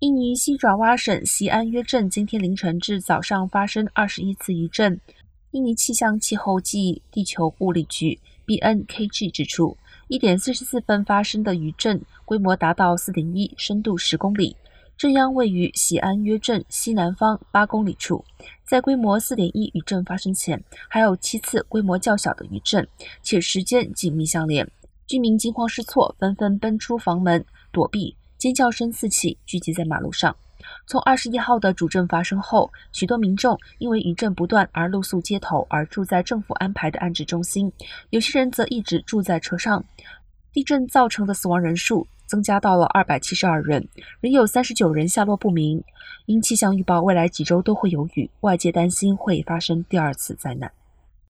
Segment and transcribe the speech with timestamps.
[0.00, 4.98] 印尼西爪哇省西安约镇今天凌晨至早上发生二十一次余震。
[5.50, 9.76] 印尼气象气候暨地球物理局 （BNKG） 指出，
[10.08, 14.56] 一点四十四分发生的余震规模达到四点一，深度十公里，
[14.96, 18.24] 震央位于西安约镇西南方八公里处。
[18.64, 22.88] 在规模四点一余震发生前，还有七次规模较小的余震，
[23.22, 24.66] 且时间紧密相连。
[25.06, 28.16] 居民惊慌失措，纷纷奔出房门躲避。
[28.40, 30.34] 尖叫声四起，聚集在马路上。
[30.86, 37.70] 从二十一号的主震发生后，许多民众因为余震不断而露宿街头，而住在政府安排的安置中心。
[38.08, 39.84] 有些人则一直住在车上。
[40.54, 43.86] 地震造成的死亡人数增加到了二百七十二人，
[44.22, 45.84] 仍有三十九人下落不明。
[46.24, 50.72] 因气象预报未来几周都会有雨，外界担心会发生第二次灾难。